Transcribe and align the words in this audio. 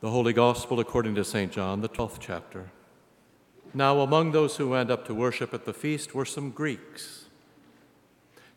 The 0.00 0.08
Holy 0.08 0.32
Gospel 0.32 0.80
according 0.80 1.14
to 1.16 1.24
St. 1.24 1.52
John, 1.52 1.82
the 1.82 1.88
12th 1.88 2.20
chapter. 2.20 2.70
Now, 3.74 4.00
among 4.00 4.32
those 4.32 4.56
who 4.56 4.70
went 4.70 4.90
up 4.90 5.04
to 5.06 5.14
worship 5.14 5.52
at 5.52 5.66
the 5.66 5.74
feast 5.74 6.14
were 6.14 6.24
some 6.24 6.52
Greeks. 6.52 7.26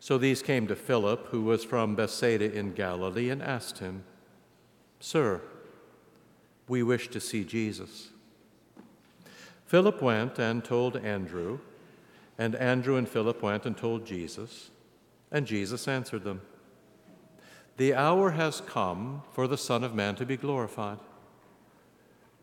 So 0.00 0.16
these 0.16 0.40
came 0.40 0.66
to 0.68 0.74
Philip, 0.74 1.26
who 1.26 1.42
was 1.42 1.62
from 1.62 1.96
Bethsaida 1.96 2.50
in 2.50 2.72
Galilee, 2.72 3.28
and 3.28 3.42
asked 3.42 3.80
him, 3.80 4.04
Sir, 5.00 5.42
we 6.66 6.82
wish 6.82 7.08
to 7.08 7.20
see 7.20 7.44
Jesus. 7.44 8.08
Philip 9.66 10.00
went 10.00 10.38
and 10.38 10.64
told 10.64 10.96
Andrew, 10.96 11.58
and 12.38 12.54
Andrew 12.54 12.96
and 12.96 13.06
Philip 13.06 13.42
went 13.42 13.66
and 13.66 13.76
told 13.76 14.06
Jesus, 14.06 14.70
and 15.30 15.46
Jesus 15.46 15.86
answered 15.88 16.24
them 16.24 16.40
The 17.76 17.92
hour 17.92 18.30
has 18.30 18.62
come 18.62 19.24
for 19.30 19.46
the 19.46 19.58
Son 19.58 19.84
of 19.84 19.94
Man 19.94 20.14
to 20.14 20.24
be 20.24 20.38
glorified. 20.38 21.00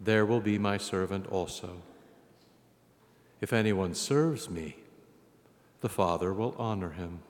there 0.00 0.24
will 0.24 0.40
be 0.40 0.58
my 0.58 0.76
servant 0.76 1.26
also. 1.26 1.82
If 3.40 3.52
anyone 3.52 3.94
serves 3.94 4.48
me, 4.50 4.76
the 5.80 5.88
Father 5.88 6.32
will 6.32 6.54
honor 6.58 6.90
him. 6.90 7.20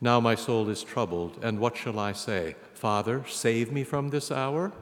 Now 0.00 0.20
my 0.20 0.34
soul 0.34 0.68
is 0.68 0.82
troubled, 0.82 1.38
and 1.42 1.58
what 1.58 1.76
shall 1.76 1.98
I 1.98 2.12
say? 2.12 2.56
Father, 2.74 3.24
save 3.26 3.72
me 3.72 3.84
from 3.84 4.10
this 4.10 4.30
hour? 4.30 4.72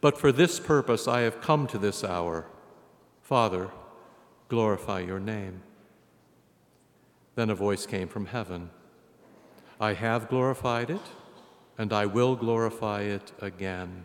But 0.00 0.18
for 0.18 0.32
this 0.32 0.58
purpose 0.58 1.06
I 1.06 1.20
have 1.20 1.40
come 1.40 1.66
to 1.66 1.78
this 1.78 2.02
hour. 2.02 2.46
Father, 3.22 3.70
glorify 4.48 5.00
your 5.00 5.20
name. 5.20 5.62
Then 7.34 7.50
a 7.50 7.54
voice 7.54 7.86
came 7.86 8.08
from 8.08 8.26
heaven 8.26 8.70
I 9.80 9.94
have 9.94 10.28
glorified 10.28 10.90
it, 10.90 11.00
and 11.78 11.90
I 11.90 12.04
will 12.04 12.36
glorify 12.36 13.00
it 13.00 13.32
again. 13.40 14.04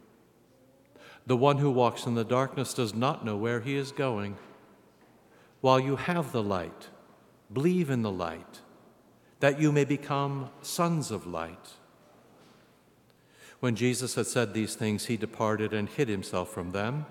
The 1.25 1.37
one 1.37 1.57
who 1.57 1.69
walks 1.69 2.05
in 2.05 2.15
the 2.15 2.23
darkness 2.23 2.73
does 2.73 2.93
not 2.93 3.23
know 3.23 3.37
where 3.37 3.59
he 3.59 3.75
is 3.75 3.91
going. 3.91 4.37
While 5.61 5.79
you 5.79 5.95
have 5.95 6.31
the 6.31 6.41
light, 6.41 6.89
believe 7.51 7.89
in 7.89 8.01
the 8.01 8.11
light, 8.11 8.61
that 9.39 9.59
you 9.59 9.71
may 9.71 9.85
become 9.85 10.49
sons 10.61 11.11
of 11.11 11.27
light. 11.27 11.73
When 13.59 13.75
Jesus 13.75 14.15
had 14.15 14.25
said 14.25 14.53
these 14.53 14.73
things, 14.75 15.05
he 15.05 15.17
departed 15.17 15.73
and 15.73 15.87
hid 15.87 16.09
himself 16.09 16.51
from 16.51 16.71
them. 16.71 17.05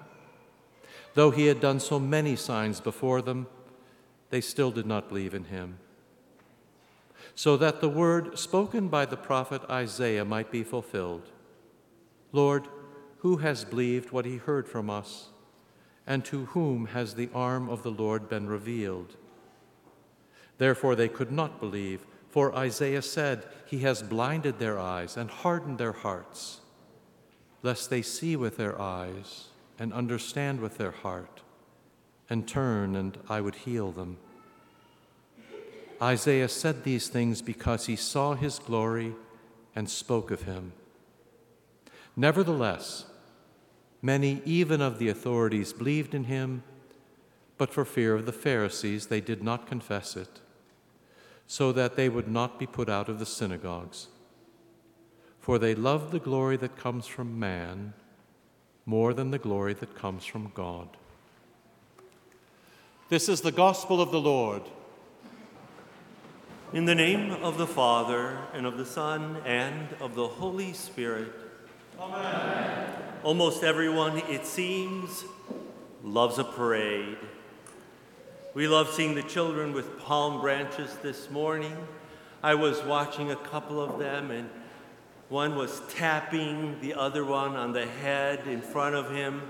Though 1.15 1.31
he 1.31 1.47
had 1.47 1.61
done 1.61 1.79
so 1.79 2.01
many 2.01 2.35
signs 2.35 2.81
before 2.81 3.23
them, 3.23 3.47
they 4.31 4.41
still 4.41 4.71
did 4.71 4.87
not 4.87 5.09
believe 5.09 5.35
in 5.35 5.45
him. 5.45 5.79
So 7.35 7.57
that 7.57 7.81
the 7.81 7.89
word 7.89 8.39
spoken 8.39 8.89
by 8.89 9.07
the 9.07 9.17
prophet 9.17 9.63
Isaiah 9.71 10.25
might 10.25 10.51
be 10.51 10.65
fulfilled 10.65 11.29
Lord, 12.33 12.69
who 13.21 13.39
has 13.39 13.65
believed 13.65 14.13
what 14.13 14.25
he 14.25 14.37
heard 14.37 14.67
from 14.67 14.91
us? 14.91 15.29
And 16.07 16.25
to 16.27 16.47
whom 16.47 16.87
has 16.87 17.15
the 17.15 17.31
arm 17.35 17.69
of 17.69 17.83
the 17.83 17.91
Lord 17.91 18.29
been 18.29 18.49
revealed? 18.49 19.17
Therefore 20.59 20.95
they 20.95 21.09
could 21.09 21.31
not 21.31 21.61
believe, 21.61 22.07
for 22.29 22.55
Isaiah 22.55 23.03
said, 23.03 23.45
He 23.67 23.81
has 23.81 24.03
blinded 24.03 24.59
their 24.59 24.79
eyes 24.79 25.17
and 25.17 25.31
hardened 25.31 25.79
their 25.79 25.93
hearts, 25.93 26.61
lest 27.63 27.91
they 27.91 28.03
see 28.03 28.37
with 28.37 28.57
their 28.57 28.81
eyes 28.81 29.49
and 29.79 29.93
understand 29.93 30.61
with 30.61 30.79
their 30.79 30.91
heart, 30.91 31.41
and 32.29 32.47
turn, 32.47 32.95
and 32.95 33.19
I 33.29 33.41
would 33.41 33.55
heal 33.55 33.93
them. 33.93 34.19
Isaiah 36.03 36.49
said 36.49 36.85
these 36.85 37.09
things 37.09 37.43
because 37.43 37.87
he 37.87 37.97
saw 37.97 38.35
his 38.35 38.59
glory 38.59 39.15
and 39.75 39.89
spoke 39.89 40.31
of 40.31 40.43
him. 40.43 40.73
Nevertheless, 42.17 43.07
Many, 44.03 44.41
even 44.45 44.81
of 44.81 44.99
the 44.99 45.09
authorities, 45.09 45.73
believed 45.73 46.15
in 46.15 46.25
him, 46.25 46.63
but 47.59 47.73
for 47.73 47.85
fear 47.85 48.15
of 48.15 48.25
the 48.25 48.33
Pharisees, 48.33 49.07
they 49.07 49.21
did 49.21 49.43
not 49.43 49.67
confess 49.67 50.17
it, 50.17 50.41
so 51.47 51.73
that 51.73 51.97
they 51.97 52.09
would 52.09 52.29
not 52.29 52.59
be 52.59 52.67
put 52.67 52.89
out 52.89 53.09
of 53.09 53.19
the 53.19 53.27
synagogues. 53.27 54.09
For 55.39 55.59
they 55.59 55.75
loved 55.75 56.13
the 56.13 56.19
glory 56.19 56.57
that 56.59 56.77
comes 56.77 57.07
from 57.07 57.39
man 57.39 57.93
more 58.87 59.13
than 59.13 59.31
the 59.31 59.39
glory 59.39 59.75
that 59.75 59.95
comes 59.95 60.25
from 60.25 60.51
God. 60.55 60.89
This 63.09 63.29
is 63.29 63.41
the 63.41 63.53
gospel 63.53 64.01
of 64.01 64.11
the 64.11 64.21
Lord. 64.21 64.63
In 66.73 66.85
the 66.85 66.95
name 66.95 67.33
of 67.33 67.59
the 67.59 67.67
Father, 67.67 68.39
and 68.55 68.65
of 68.65 68.79
the 68.79 68.87
Son, 68.87 69.37
and 69.45 69.89
of 70.01 70.15
the 70.15 70.29
Holy 70.29 70.73
Spirit. 70.73 71.33
Amen. 72.01 72.93
Almost 73.23 73.63
everyone, 73.63 74.23
it 74.31 74.47
seems, 74.47 75.23
loves 76.03 76.39
a 76.39 76.45
parade. 76.45 77.19
We 78.55 78.69
love 78.69 78.89
seeing 78.89 79.15
the 79.15 79.23
children 79.23 79.75
with 79.75 79.99
palm 79.99 80.41
branches 80.41 80.97
this 81.03 81.29
morning. 81.29 81.77
I 82.43 82.55
was 82.55 82.83
watching 82.85 83.33
a 83.33 83.37
couple 83.37 83.83
of 83.83 83.99
them, 83.99 84.31
and 84.31 84.49
one 85.29 85.57
was 85.57 85.83
tapping 85.91 86.81
the 86.81 86.95
other 86.95 87.23
one 87.23 87.55
on 87.55 87.75
the 87.75 87.87
head 87.87 88.47
in 88.47 88.63
front 88.63 88.95
of 88.95 89.11
him. 89.11 89.43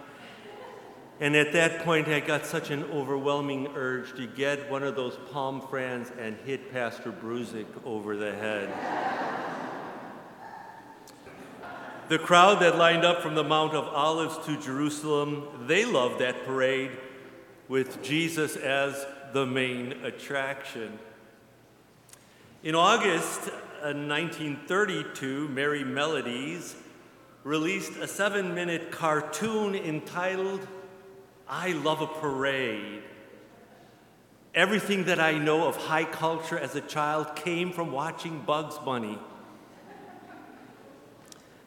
And 1.21 1.37
at 1.37 1.53
that 1.53 1.85
point, 1.85 2.09
I 2.09 2.19
got 2.19 2.47
such 2.47 2.71
an 2.71 2.83
overwhelming 2.85 3.69
urge 3.77 4.17
to 4.17 4.27
get 4.27 4.69
one 4.69 4.83
of 4.83 4.97
those 4.97 5.17
palm 5.31 5.61
fronds 5.61 6.11
and 6.19 6.37
hit 6.45 6.73
Pastor 6.73 7.13
Bruzik 7.13 7.67
over 7.85 8.17
the 8.17 8.33
head. 8.33 9.30
The 12.11 12.19
crowd 12.19 12.59
that 12.63 12.77
lined 12.77 13.05
up 13.05 13.23
from 13.23 13.37
the 13.37 13.45
Mount 13.45 13.73
of 13.73 13.87
Olives 13.87 14.37
to 14.45 14.61
Jerusalem, 14.61 15.47
they 15.69 15.85
loved 15.85 16.19
that 16.19 16.45
parade 16.45 16.91
with 17.69 18.03
Jesus 18.03 18.57
as 18.57 19.07
the 19.33 19.47
main 19.47 19.93
attraction. 20.03 20.99
In 22.65 22.75
August 22.75 23.43
1932, 23.83 25.47
uh, 25.49 25.55
Merrie 25.55 25.87
Melodies 25.87 26.75
released 27.45 27.93
a 27.99 28.09
seven 28.09 28.57
minute 28.57 28.91
cartoon 28.91 29.77
entitled 29.77 30.67
I 31.49 31.71
Love 31.75 32.01
a 32.01 32.09
Parade. 32.09 33.05
Everything 34.53 35.05
that 35.05 35.21
I 35.21 35.39
know 35.39 35.69
of 35.69 35.77
high 35.77 36.07
culture 36.07 36.59
as 36.59 36.75
a 36.75 36.81
child 36.81 37.37
came 37.37 37.71
from 37.71 37.93
watching 37.93 38.41
Bugs 38.41 38.79
Bunny. 38.79 39.17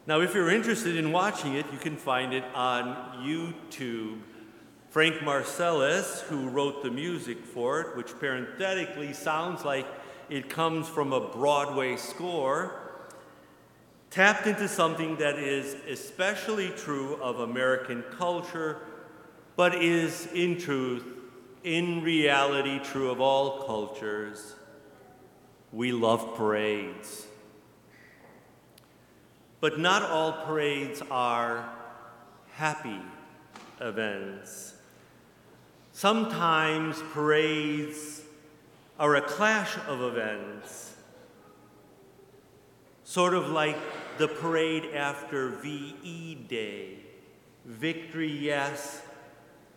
Now, 0.06 0.20
if 0.20 0.34
you're 0.34 0.50
interested 0.50 0.96
in 0.96 1.12
watching 1.12 1.54
it, 1.54 1.64
you 1.72 1.78
can 1.78 1.96
find 1.96 2.34
it 2.34 2.44
on 2.54 3.24
YouTube. 3.24 4.18
Frank 4.90 5.16
Marsales, 5.16 6.20
who 6.24 6.50
wrote 6.50 6.82
the 6.82 6.90
music 6.90 7.42
for 7.42 7.80
it, 7.80 7.96
which 7.96 8.16
parenthetically 8.20 9.14
sounds 9.14 9.64
like 9.64 9.86
it 10.28 10.50
comes 10.50 10.88
from 10.88 11.14
a 11.14 11.28
Broadway 11.28 11.96
score, 11.96 12.80
tapped 14.10 14.46
into 14.46 14.68
something 14.68 15.16
that 15.16 15.38
is 15.38 15.74
especially 15.88 16.68
true 16.76 17.16
of 17.22 17.40
American 17.40 18.04
culture, 18.16 18.82
but 19.56 19.74
is 19.74 20.28
in 20.34 20.58
truth, 20.58 21.04
in 21.64 22.02
reality, 22.02 22.78
true 22.78 23.10
of 23.10 23.22
all 23.22 23.62
cultures. 23.62 24.54
We 25.72 25.92
love 25.92 26.36
parades. 26.36 27.26
But 29.64 29.78
not 29.78 30.02
all 30.02 30.44
parades 30.44 31.00
are 31.10 31.66
happy 32.52 33.00
events. 33.80 34.74
Sometimes 35.90 37.00
parades 37.14 38.20
are 39.00 39.16
a 39.16 39.22
clash 39.22 39.74
of 39.88 40.02
events, 40.02 40.96
sort 43.04 43.32
of 43.32 43.48
like 43.48 43.78
the 44.18 44.28
parade 44.28 44.94
after 44.94 45.48
VE 45.48 46.34
Day. 46.46 46.98
Victory, 47.64 48.30
yes, 48.30 49.00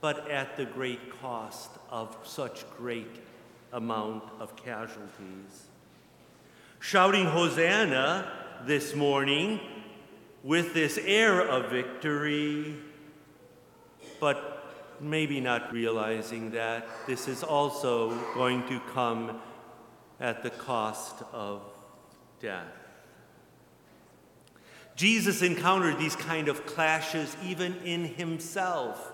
but 0.01 0.29
at 0.29 0.57
the 0.57 0.65
great 0.65 1.17
cost 1.21 1.69
of 1.89 2.13
such 2.23 2.69
great 2.75 3.21
amount 3.71 4.25
of 4.41 4.53
casualties. 4.57 5.67
Shouting 6.81 7.27
Hosanna 7.27 8.29
this 8.65 8.93
morning 8.93 9.61
with 10.43 10.73
this 10.73 10.97
air 11.03 11.41
of 11.41 11.71
victory, 11.71 12.75
but 14.19 14.53
maybe 14.99 15.39
not 15.39 15.71
realizing 15.71 16.51
that 16.51 16.87
this 17.05 17.27
is 17.27 17.43
also 17.43 18.09
going 18.33 18.67
to 18.67 18.79
come 18.93 19.39
at 20.19 20.43
the 20.43 20.49
cost 20.49 21.23
of 21.31 21.61
death. 22.39 22.65
Jesus 24.95 25.43
encountered 25.43 25.99
these 25.99 26.15
kind 26.15 26.47
of 26.47 26.65
clashes 26.65 27.37
even 27.43 27.75
in 27.83 28.03
himself. 28.03 29.13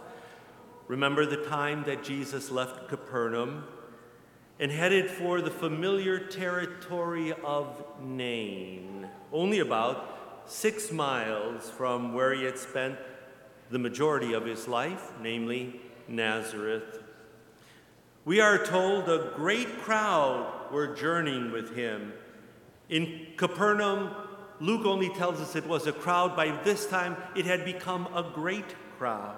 Remember 0.88 1.26
the 1.26 1.44
time 1.46 1.84
that 1.84 2.04
Jesus 2.04 2.50
left 2.50 2.88
Capernaum 2.88 3.66
and 4.60 4.72
headed 4.72 5.10
for 5.10 5.42
the 5.42 5.52
familiar 5.52 6.20
territory 6.20 7.34
of 7.44 7.84
Nain, 8.02 9.10
only 9.34 9.60
about 9.60 10.23
six 10.46 10.92
miles 10.92 11.70
from 11.70 12.14
where 12.14 12.34
he 12.34 12.44
had 12.44 12.58
spent 12.58 12.98
the 13.70 13.80
majority 13.80 14.34
of 14.34 14.46
his 14.46 14.68
life, 14.68 15.12
namely 15.22 15.82
Nazareth. 16.08 17.00
We 18.26 18.40
are 18.40 18.64
told 18.64 19.10
a 19.10 19.32
great 19.36 19.80
crowd 19.80 20.72
were 20.72 20.96
journeying 20.96 21.52
with 21.52 21.76
him. 21.76 22.14
In 22.90 23.28
Capernaum, 23.38 24.12
Luke 24.60 24.86
only 24.86 25.10
tells 25.10 25.40
us 25.40 25.56
it 25.56 25.68
was 25.68 25.88
a 25.88 25.92
crowd. 25.92 26.36
By 26.36 26.52
this 26.64 26.86
time, 26.86 27.18
it 27.36 27.46
had 27.46 27.66
become 27.66 28.08
a 28.14 28.24
great 28.34 28.76
crowd. 28.98 29.36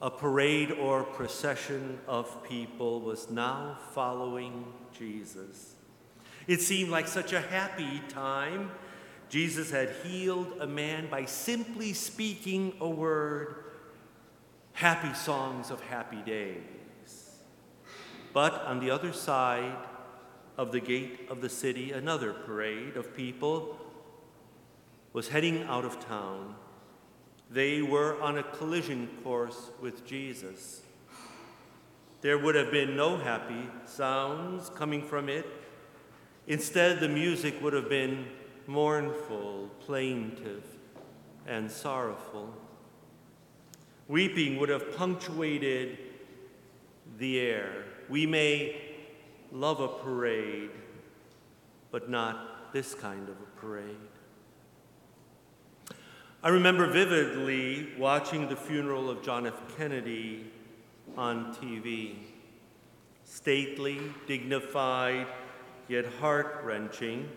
A 0.00 0.10
parade 0.10 0.72
or 0.72 1.04
procession 1.04 2.00
of 2.08 2.42
people 2.42 3.00
was 3.00 3.30
now 3.30 3.78
following 3.94 4.66
Jesus. 4.92 5.74
It 6.46 6.60
seemed 6.60 6.90
like 6.90 7.06
such 7.06 7.32
a 7.32 7.40
happy 7.40 8.02
time. 8.08 8.72
Jesus 9.32 9.70
had 9.70 9.88
healed 10.04 10.58
a 10.60 10.66
man 10.66 11.08
by 11.08 11.24
simply 11.24 11.94
speaking 11.94 12.74
a 12.82 12.88
word. 12.88 13.64
Happy 14.74 15.14
songs 15.14 15.70
of 15.70 15.80
happy 15.80 16.20
days. 16.20 17.38
But 18.34 18.60
on 18.66 18.78
the 18.78 18.90
other 18.90 19.14
side, 19.14 19.74
of 20.58 20.70
the 20.70 20.80
gate 20.80 21.28
of 21.30 21.40
the 21.40 21.48
city, 21.48 21.92
another 21.92 22.34
parade 22.34 22.98
of 22.98 23.16
people 23.16 23.78
was 25.14 25.28
heading 25.28 25.62
out 25.62 25.86
of 25.86 25.98
town. 26.04 26.54
They 27.50 27.80
were 27.80 28.20
on 28.20 28.36
a 28.36 28.42
collision 28.42 29.08
course 29.24 29.70
with 29.80 30.06
Jesus. 30.06 30.82
There 32.20 32.36
would 32.36 32.54
have 32.54 32.70
been 32.70 32.96
no 32.96 33.16
happy 33.16 33.70
sounds 33.86 34.68
coming 34.68 35.02
from 35.02 35.30
it. 35.30 35.46
Instead, 36.46 37.00
the 37.00 37.08
music 37.08 37.62
would 37.62 37.72
have 37.72 37.88
been 37.88 38.26
mournful, 38.66 39.70
plaintive, 39.80 40.64
and 41.46 41.70
sorrowful. 41.70 42.52
Weeping 44.08 44.58
would 44.58 44.68
have 44.68 44.96
punctuated 44.96 45.98
the 47.18 47.40
air. 47.40 47.84
We 48.08 48.26
may 48.26 48.80
love 49.50 49.80
a 49.80 49.88
parade, 49.88 50.70
but 51.90 52.10
not 52.10 52.72
this 52.72 52.94
kind 52.94 53.28
of 53.28 53.36
a 53.36 53.60
parade. 53.60 53.96
I 56.42 56.48
remember 56.48 56.88
vividly 56.88 57.90
watching 57.96 58.48
the 58.48 58.56
funeral 58.56 59.08
of 59.08 59.22
John 59.22 59.46
F. 59.46 59.54
Kennedy 59.76 60.50
on 61.16 61.54
TV. 61.54 62.16
Stately, 63.24 64.00
dignified, 64.26 65.26
yet 65.88 66.04
heart 66.20 66.62
wrenching, 66.64 67.28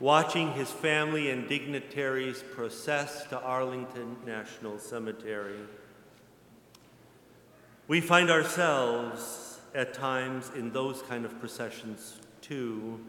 watching 0.00 0.52
his 0.52 0.70
family 0.70 1.30
and 1.30 1.48
dignitaries 1.48 2.44
process 2.54 3.24
to 3.26 3.40
Arlington 3.40 4.16
National 4.24 4.78
Cemetery. 4.78 5.58
We 7.88 8.00
find 8.00 8.30
ourselves 8.30 9.58
at 9.74 9.94
times 9.94 10.50
in 10.54 10.72
those 10.72 11.02
kind 11.02 11.24
of 11.24 11.38
processions 11.40 12.20
too, 12.40 13.00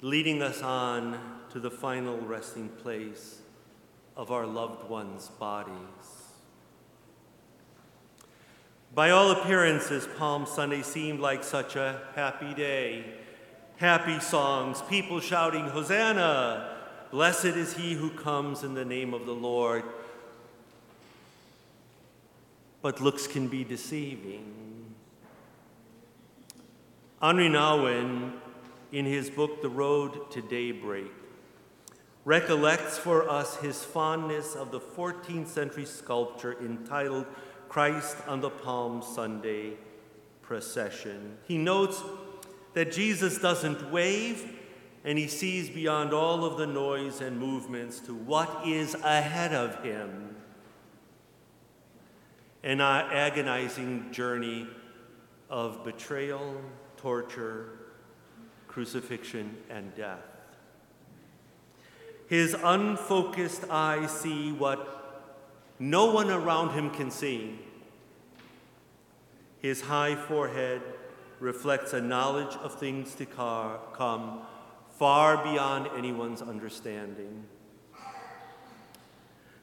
leading 0.00 0.42
us 0.42 0.62
on 0.62 1.18
to 1.50 1.60
the 1.60 1.70
final 1.70 2.18
resting 2.18 2.68
place 2.68 3.40
of 4.16 4.30
our 4.30 4.46
loved 4.46 4.88
ones' 4.88 5.28
bodies. 5.38 5.74
By 8.94 9.10
all 9.10 9.32
appearances, 9.32 10.06
Palm 10.18 10.46
Sunday 10.46 10.82
seemed 10.82 11.18
like 11.20 11.42
such 11.42 11.74
a 11.74 12.00
happy 12.14 12.54
day. 12.54 13.04
Happy 13.76 14.20
songs, 14.20 14.80
people 14.82 15.18
shouting, 15.18 15.66
Hosanna! 15.66 16.76
Blessed 17.10 17.46
is 17.46 17.74
he 17.74 17.94
who 17.94 18.08
comes 18.08 18.62
in 18.62 18.74
the 18.74 18.84
name 18.84 19.12
of 19.12 19.26
the 19.26 19.34
Lord. 19.34 19.82
But 22.82 23.00
looks 23.00 23.26
can 23.26 23.48
be 23.48 23.64
deceiving. 23.64 24.94
Henri 27.20 27.48
Nouwen, 27.48 28.34
in 28.92 29.06
his 29.06 29.28
book 29.28 29.60
The 29.60 29.68
Road 29.68 30.30
to 30.30 30.40
Daybreak, 30.40 31.10
recollects 32.24 32.96
for 32.96 33.28
us 33.28 33.56
his 33.56 33.82
fondness 33.82 34.54
of 34.54 34.70
the 34.70 34.80
14th 34.80 35.48
century 35.48 35.84
sculpture 35.84 36.56
entitled 36.64 37.26
Christ 37.68 38.18
on 38.28 38.40
the 38.40 38.50
Palm 38.50 39.02
Sunday 39.02 39.72
Procession. 40.42 41.38
He 41.48 41.58
notes 41.58 42.02
that 42.74 42.92
Jesus 42.92 43.38
doesn't 43.38 43.90
wave 43.90 44.52
and 45.04 45.18
he 45.18 45.28
sees 45.28 45.70
beyond 45.70 46.12
all 46.12 46.44
of 46.44 46.56
the 46.56 46.66
noise 46.66 47.20
and 47.20 47.38
movements 47.38 48.00
to 48.00 48.14
what 48.14 48.66
is 48.66 48.94
ahead 48.96 49.52
of 49.52 49.82
him 49.82 50.34
an 52.64 52.80
agonizing 52.80 54.10
journey 54.10 54.66
of 55.50 55.84
betrayal 55.84 56.56
torture, 56.96 57.78
crucifixion, 58.66 59.54
and 59.68 59.94
death. 59.94 60.24
His 62.26 62.56
unfocused 62.64 63.64
eyes 63.68 64.10
see 64.10 64.50
what 64.50 65.34
no 65.78 66.10
one 66.10 66.30
around 66.30 66.70
him 66.70 66.88
can 66.88 67.10
see. 67.10 67.58
His 69.60 69.82
high 69.82 70.16
forehead 70.16 70.80
reflects 71.40 71.92
a 71.92 72.00
knowledge 72.00 72.54
of 72.56 72.78
things 72.78 73.14
to 73.16 73.26
come 73.26 74.40
far 74.98 75.42
beyond 75.42 75.88
anyone's 75.96 76.40
understanding. 76.40 77.44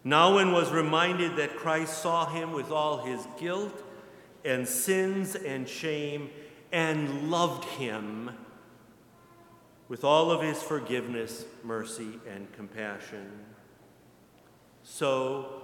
Nouwen 0.05 0.51
was 0.51 0.71
reminded 0.71 1.35
that 1.37 1.55
Christ 1.55 2.01
saw 2.01 2.25
him 2.25 2.53
with 2.53 2.71
all 2.71 3.05
his 3.05 3.25
guilt 3.39 3.83
and 4.43 4.67
sins 4.67 5.35
and 5.35 5.69
shame 5.69 6.29
and 6.71 7.29
loved 7.29 7.65
him 7.65 8.31
with 9.87 10.03
all 10.03 10.31
of 10.31 10.41
his 10.41 10.63
forgiveness, 10.63 11.45
mercy, 11.63 12.19
and 12.27 12.51
compassion. 12.53 13.29
So, 14.83 15.63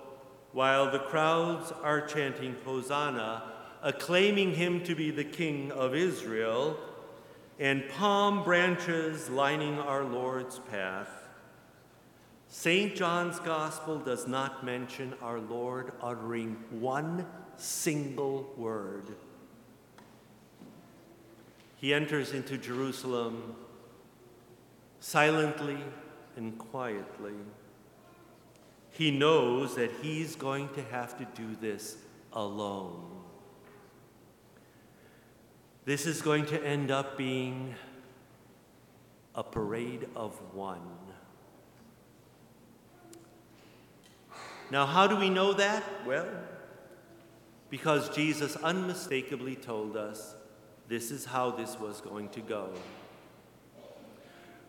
while 0.51 0.91
the 0.91 0.99
crowds 0.99 1.71
are 1.71 2.05
chanting 2.05 2.55
Hosanna, 2.65 3.43
acclaiming 3.87 4.53
him 4.53 4.83
to 4.83 4.93
be 4.93 5.11
the 5.11 5.23
King 5.23 5.71
of 5.71 5.95
Israel, 5.95 6.77
and 7.57 7.87
palm 7.87 8.43
branches 8.43 9.29
lining 9.29 9.79
our 9.79 10.03
Lord's 10.03 10.59
path, 10.59 11.07
St. 12.49 12.93
John's 12.93 13.39
Gospel 13.39 13.97
does 13.97 14.27
not 14.27 14.65
mention 14.65 15.13
our 15.21 15.39
Lord 15.39 15.93
uttering 16.03 16.57
one 16.69 17.25
single 17.55 18.53
word. 18.57 19.15
He 21.77 21.93
enters 21.93 22.33
into 22.33 22.57
Jerusalem 22.57 23.55
silently 24.99 25.77
and 26.35 26.57
quietly. 26.57 27.35
He 28.91 29.11
knows 29.11 29.75
that 29.75 29.91
he's 30.01 30.35
going 30.35 30.67
to 30.73 30.83
have 30.83 31.17
to 31.19 31.41
do 31.41 31.55
this 31.61 31.95
alone. 32.33 33.17
This 35.87 36.05
is 36.05 36.21
going 36.21 36.45
to 36.47 36.61
end 36.61 36.91
up 36.91 37.17
being 37.17 37.73
a 39.33 39.41
parade 39.41 40.09
of 40.17 40.33
one. 40.53 40.81
Now, 44.69 44.85
how 44.85 45.07
do 45.07 45.15
we 45.15 45.29
know 45.29 45.53
that? 45.53 45.85
Well, 46.05 46.27
because 47.69 48.09
Jesus 48.09 48.57
unmistakably 48.57 49.55
told 49.55 49.95
us 49.95 50.35
this 50.89 51.09
is 51.09 51.23
how 51.23 51.51
this 51.51 51.79
was 51.79 52.01
going 52.01 52.27
to 52.31 52.41
go. 52.41 52.71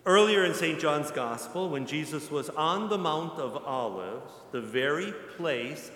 Earlier 0.06 0.44
in 0.44 0.54
St. 0.54 0.78
John's 0.78 1.10
Gospel, 1.10 1.68
when 1.68 1.84
Jesus 1.84 2.30
was 2.30 2.48
on 2.50 2.88
the 2.88 2.96
Mount 2.96 3.40
of 3.40 3.56
Olives, 3.66 4.30
the 4.52 4.60
very 4.60 5.12
place 5.36 5.90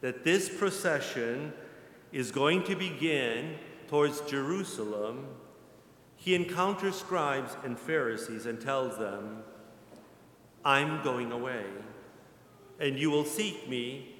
that 0.00 0.24
this 0.24 0.48
procession 0.48 1.52
is 2.10 2.30
going 2.30 2.64
to 2.64 2.74
begin 2.74 3.58
towards 3.92 4.22
Jerusalem, 4.22 5.26
he 6.16 6.34
encounters 6.34 6.96
scribes 6.96 7.54
and 7.62 7.78
Pharisees 7.78 8.46
and 8.46 8.58
tells 8.58 8.96
them, 8.96 9.42
I'm 10.64 11.02
going 11.02 11.30
away, 11.30 11.66
and 12.80 12.98
you 12.98 13.10
will 13.10 13.26
seek 13.26 13.68
me, 13.68 14.16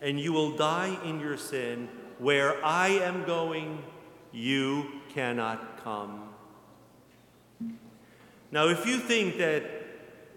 and 0.00 0.20
you 0.20 0.32
will 0.32 0.56
die 0.56 0.96
in 1.04 1.18
your 1.18 1.36
sin. 1.36 1.88
Where 2.20 2.64
I 2.64 2.90
am 2.90 3.24
going, 3.24 3.82
you 4.30 4.86
cannot 5.08 5.82
come. 5.82 6.28
Now, 8.52 8.68
if 8.68 8.86
you 8.86 8.98
think 8.98 9.36
that 9.38 9.64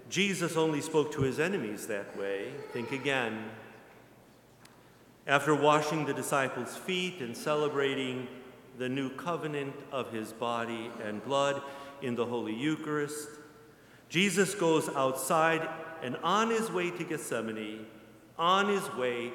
Jesus 0.10 0.58
only 0.58 0.82
spoke 0.82 1.12
to 1.12 1.22
his 1.22 1.40
enemies 1.40 1.86
that 1.86 2.18
way, 2.18 2.50
think 2.74 2.92
again. 2.92 3.46
After 5.28 5.54
washing 5.54 6.08
the 6.08 6.16
disciples' 6.16 6.76
feet 6.76 7.20
and 7.20 7.38
celebrating 7.38 8.28
the 8.78 8.90
new 8.90 9.10
covenant 9.10 9.76
of 9.92 10.12
his 10.12 10.34
body 10.34 10.92
and 11.04 11.24
blood 11.24 11.62
in 12.02 12.16
the 12.16 12.26
Holy 12.26 12.54
Eucharist, 12.54 13.28
Jesus 14.10 14.54
goes 14.56 14.90
outside 14.90 15.68
and 16.02 16.18
on 16.18 16.50
his 16.50 16.72
way 16.72 16.92
to 16.92 17.04
Gethsemane, 17.04 17.86
on 18.38 18.70
his 18.70 18.94
way 18.96 19.32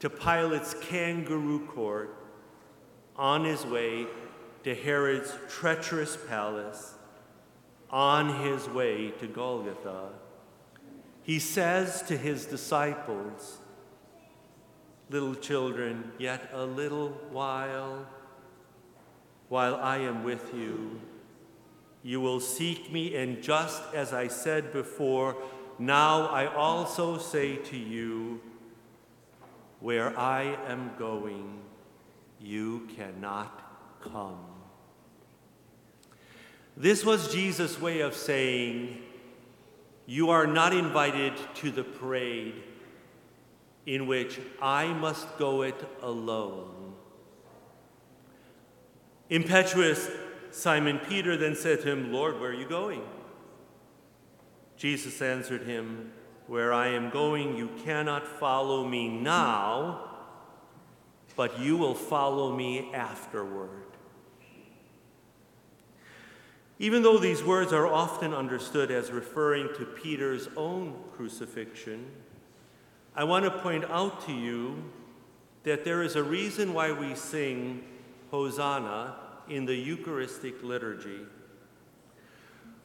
to 0.00 0.10
Pilate's 0.10 0.74
kangaroo 0.74 1.66
court, 1.66 2.16
on 3.16 3.44
his 3.44 3.64
way 3.64 4.06
to 4.64 4.74
Herod's 4.74 5.32
treacherous 5.48 6.16
palace, 6.28 6.94
on 7.90 8.42
his 8.42 8.68
way 8.68 9.10
to 9.20 9.26
Golgotha, 9.26 10.08
he 11.22 11.38
says 11.38 12.02
to 12.02 12.16
his 12.16 12.46
disciples, 12.46 13.58
Little 15.10 15.34
children, 15.34 16.10
yet 16.18 16.50
a 16.52 16.64
little 16.64 17.10
while, 17.30 18.06
while 19.52 19.74
I 19.74 19.98
am 19.98 20.24
with 20.24 20.54
you, 20.54 20.98
you 22.02 22.22
will 22.22 22.40
seek 22.40 22.90
me, 22.90 23.14
and 23.16 23.42
just 23.42 23.82
as 23.92 24.14
I 24.14 24.28
said 24.28 24.72
before, 24.72 25.36
now 25.78 26.26
I 26.28 26.46
also 26.46 27.18
say 27.18 27.56
to 27.56 27.76
you, 27.76 28.40
where 29.80 30.18
I 30.18 30.56
am 30.66 30.92
going, 30.98 31.58
you 32.40 32.88
cannot 32.96 34.00
come. 34.00 34.38
This 36.74 37.04
was 37.04 37.30
Jesus' 37.30 37.78
way 37.78 38.00
of 38.00 38.16
saying, 38.16 39.02
You 40.06 40.30
are 40.30 40.46
not 40.46 40.72
invited 40.72 41.34
to 41.56 41.70
the 41.70 41.84
parade 41.84 42.54
in 43.84 44.06
which 44.06 44.40
I 44.62 44.94
must 44.94 45.36
go 45.36 45.60
it 45.60 45.86
alone. 46.00 46.81
Impetuous 49.32 50.10
Simon 50.50 50.98
Peter 50.98 51.38
then 51.38 51.56
said 51.56 51.80
to 51.80 51.90
him, 51.90 52.12
Lord, 52.12 52.38
where 52.38 52.50
are 52.50 52.54
you 52.54 52.68
going? 52.68 53.00
Jesus 54.76 55.22
answered 55.22 55.62
him, 55.62 56.12
Where 56.48 56.70
I 56.70 56.88
am 56.88 57.08
going, 57.08 57.56
you 57.56 57.70
cannot 57.82 58.28
follow 58.28 58.86
me 58.86 59.08
now, 59.08 60.10
but 61.34 61.58
you 61.58 61.78
will 61.78 61.94
follow 61.94 62.54
me 62.54 62.92
afterward. 62.92 63.86
Even 66.78 67.02
though 67.02 67.16
these 67.16 67.42
words 67.42 67.72
are 67.72 67.86
often 67.86 68.34
understood 68.34 68.90
as 68.90 69.10
referring 69.10 69.68
to 69.78 69.86
Peter's 69.86 70.50
own 70.58 70.94
crucifixion, 71.16 72.04
I 73.16 73.24
want 73.24 73.46
to 73.46 73.50
point 73.50 73.86
out 73.86 74.26
to 74.26 74.32
you 74.34 74.84
that 75.62 75.86
there 75.86 76.02
is 76.02 76.16
a 76.16 76.22
reason 76.22 76.74
why 76.74 76.92
we 76.92 77.14
sing 77.14 77.84
Hosanna 78.30 79.21
in 79.48 79.64
the 79.64 79.74
Eucharistic 79.74 80.62
liturgy. 80.62 81.20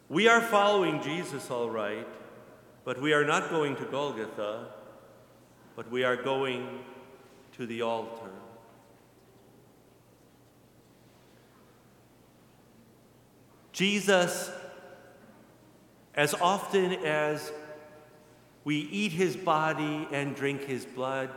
We 0.09 0.27
are 0.27 0.41
following 0.41 1.01
Jesus, 1.01 1.51
all 1.51 1.69
right, 1.69 2.07
but 2.85 3.01
we 3.01 3.13
are 3.13 3.25
not 3.25 3.49
going 3.49 3.75
to 3.75 3.85
Golgotha, 3.85 4.67
but 5.75 5.91
we 5.91 6.03
are 6.03 6.15
going 6.15 6.79
to 7.57 7.65
the 7.65 7.81
altar. 7.81 8.31
Jesus, 13.73 14.49
as 16.15 16.33
often 16.33 16.93
as 17.05 17.51
we 18.63 18.77
eat 18.77 19.11
his 19.11 19.35
body 19.35 20.07
and 20.11 20.35
drink 20.35 20.63
his 20.63 20.85
blood, 20.85 21.29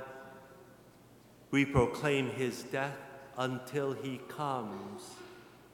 we 1.50 1.64
proclaim 1.64 2.30
his 2.30 2.62
death 2.62 2.96
until 3.40 3.94
he 3.94 4.20
comes, 4.28 5.14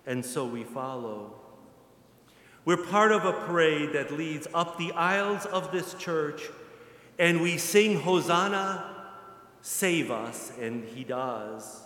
and 0.06 0.25
so 0.25 0.46
we 0.46 0.62
follow. 0.62 1.35
We're 2.64 2.76
part 2.76 3.11
of 3.11 3.25
a 3.25 3.32
parade 3.32 3.92
that 3.92 4.12
leads 4.12 4.46
up 4.54 4.78
the 4.78 4.92
aisles 4.92 5.46
of 5.46 5.73
this 5.73 5.94
church, 5.94 6.42
and 7.18 7.40
we 7.40 7.58
sing 7.58 8.00
Hosanna, 8.00 9.08
save 9.62 10.12
us, 10.12 10.52
and 10.61 10.85
he 10.85 11.02
does. 11.02 11.82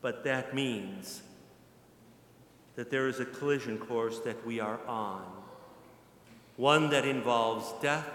But 0.00 0.22
that 0.24 0.54
means 0.54 1.22
that 2.76 2.90
there 2.90 3.08
is 3.08 3.18
a 3.18 3.24
collision 3.24 3.78
course 3.78 4.20
that 4.20 4.46
we 4.46 4.60
are 4.60 4.78
on, 4.86 5.24
one 6.56 6.88
that 6.90 7.04
involves 7.04 7.72
death 7.82 8.08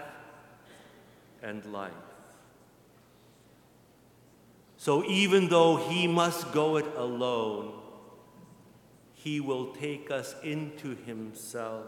and 1.42 1.62
life. 1.66 1.92
So 4.86 5.04
even 5.06 5.48
though 5.48 5.74
he 5.74 6.06
must 6.06 6.52
go 6.52 6.76
it 6.76 6.86
alone, 6.94 7.72
he 9.14 9.40
will 9.40 9.74
take 9.74 10.12
us 10.12 10.36
into 10.44 10.94
himself. 10.94 11.86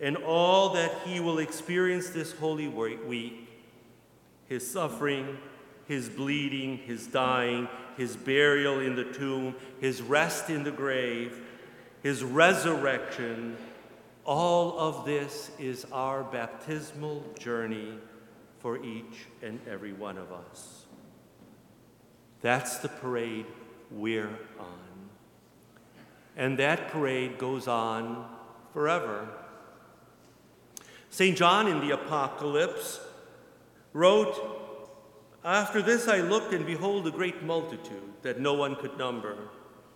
And 0.00 0.16
all 0.16 0.70
that 0.70 0.90
he 1.04 1.20
will 1.20 1.38
experience 1.38 2.08
this 2.08 2.32
holy 2.32 2.66
week, 2.66 3.46
his 4.48 4.66
suffering, 4.70 5.36
his 5.86 6.08
bleeding, 6.08 6.78
his 6.78 7.06
dying, 7.06 7.68
his 7.98 8.16
burial 8.16 8.80
in 8.80 8.96
the 8.96 9.04
tomb, 9.04 9.56
his 9.82 10.00
rest 10.00 10.48
in 10.48 10.64
the 10.64 10.70
grave, 10.70 11.42
his 12.02 12.24
resurrection, 12.24 13.58
all 14.24 14.78
of 14.78 15.04
this 15.04 15.50
is 15.58 15.84
our 15.92 16.24
baptismal 16.24 17.22
journey 17.38 17.98
for 18.60 18.82
each 18.82 19.26
and 19.42 19.58
every 19.68 19.92
one 19.92 20.16
of 20.18 20.30
us. 20.32 20.84
That's 22.40 22.78
the 22.78 22.88
parade 22.88 23.46
we're 23.90 24.38
on. 24.58 25.08
And 26.36 26.58
that 26.58 26.88
parade 26.88 27.38
goes 27.38 27.66
on 27.66 28.26
forever. 28.72 29.28
St. 31.10 31.36
John 31.36 31.66
in 31.66 31.80
the 31.80 31.92
Apocalypse 31.92 33.00
wrote, 33.92 34.58
after 35.44 35.82
this 35.82 36.06
I 36.06 36.20
looked, 36.20 36.52
and 36.54 36.64
behold, 36.64 37.06
a 37.06 37.10
great 37.10 37.42
multitude 37.42 38.12
that 38.22 38.40
no 38.40 38.54
one 38.54 38.76
could 38.76 38.96
number, 38.96 39.36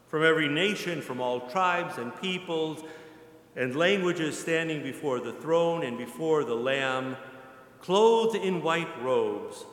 from 0.08 0.24
every 0.24 0.48
nation, 0.48 1.00
from 1.02 1.20
all 1.20 1.48
tribes 1.48 1.98
and 1.98 2.18
peoples 2.20 2.82
and 3.54 3.76
languages, 3.76 4.38
standing 4.38 4.82
before 4.82 5.20
the 5.20 5.32
throne 5.34 5.84
and 5.84 5.96
before 5.96 6.44
the 6.44 6.54
Lamb, 6.54 7.16
clothed 7.84 8.34
in 8.34 8.62
white 8.62 9.02
robes, 9.02 9.66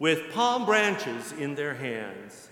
with 0.00 0.32
palm 0.32 0.66
branches 0.66 1.30
in 1.30 1.54
their 1.54 1.74
hands. 1.74 2.48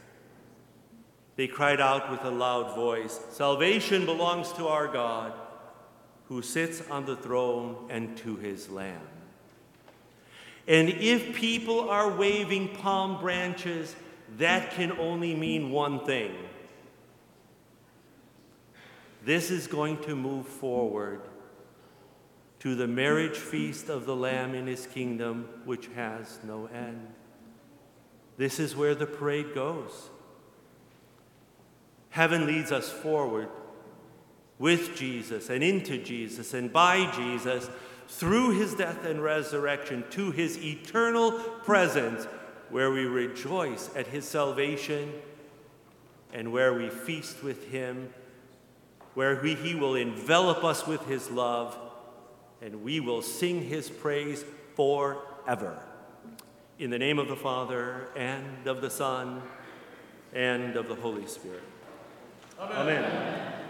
They 1.35 1.49
cried 1.49 1.81
out 1.81 2.09
with 2.09 2.23
a 2.23 2.31
loud 2.31 2.77
voice 2.77 3.19
Salvation 3.33 4.07
belongs 4.07 4.53
to 4.53 4.69
our 4.69 4.87
God, 4.87 5.33
who 6.29 6.41
sits 6.41 6.89
on 6.89 7.05
the 7.05 7.17
throne 7.17 7.89
and 7.91 8.17
to 8.19 8.37
his 8.37 8.71
Lamb. 8.71 9.09
And 10.69 10.89
if 10.89 11.35
people 11.35 11.91
are 11.91 12.09
waving 12.09 12.69
palm 12.69 13.21
branches, 13.21 13.97
that 14.39 14.71
can 14.71 14.93
only 14.93 15.35
mean 15.35 15.73
one 15.73 16.07
thing. 16.07 16.33
This 19.25 19.51
is 19.51 19.67
going 19.67 19.99
to 20.05 20.15
move 20.15 20.47
forward 20.47 21.23
to 22.63 22.77
the 22.77 22.87
marriage 22.87 23.37
feast 23.37 23.89
of 23.89 24.07
the 24.07 24.15
Lamb 24.15 24.55
in 24.55 24.69
his 24.69 24.87
kingdom, 24.87 25.49
which 25.65 25.89
has 25.97 26.39
no 26.45 26.67
end. 26.67 27.09
This 28.37 28.61
is 28.61 28.77
where 28.77 28.95
the 28.95 29.05
parade 29.05 29.53
goes. 29.53 30.11
Heaven 32.11 32.47
leads 32.47 32.71
us 32.71 32.89
forward 32.89 33.49
with 34.61 34.95
Jesus 34.95 35.51
and 35.51 35.65
into 35.65 35.99
Jesus 35.99 36.55
and 36.55 36.73
by 36.73 37.11
Jesus 37.11 37.69
through 38.07 38.57
his 38.57 38.77
death 38.77 39.05
and 39.05 39.21
resurrection 39.21 40.05
to 40.11 40.31
his 40.31 40.57
eternal 40.65 41.33
presence, 41.65 42.29
where 42.71 42.93
we 42.93 43.07
rejoice 43.07 43.91
at 43.97 44.07
his 44.07 44.25
salvation 44.25 45.13
and 46.33 46.53
where 46.53 46.73
we 46.73 46.91
feast 46.91 47.43
with 47.43 47.73
him, 47.73 48.15
where 49.15 49.43
he 49.43 49.75
will 49.75 49.97
envelop 49.97 50.63
us 50.63 50.87
with 50.87 51.05
his 51.07 51.29
love, 51.29 51.77
and 52.63 52.83
we 52.85 53.01
will 53.01 53.23
sing 53.23 53.63
his 53.63 53.91
praise 53.91 54.45
forever. 54.77 55.79
In 56.79 56.91
the 56.91 56.99
name 56.99 57.19
of 57.19 57.29
the 57.29 57.37
Father, 57.37 58.09
and 58.17 58.67
of 58.67 58.81
the 58.81 58.91
Son, 58.91 59.43
and 60.33 60.77
of 60.77 60.89
the 60.89 60.95
Holy 60.95 61.27
Spirit. 61.27 61.63
Amen. 62.59 63.05
Amen. 63.05 63.62